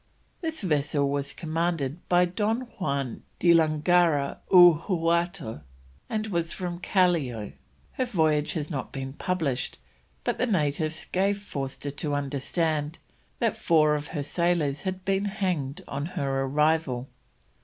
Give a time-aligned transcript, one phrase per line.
[0.41, 5.61] This vessel was commanded by Don Juan de Langara y Huarto,
[6.09, 7.51] and was from Callao;
[7.91, 9.77] her voyage has not been published,
[10.23, 12.97] but the natives gave Forster to understand
[13.37, 17.07] that four of her sailors had been hanged on her arrival.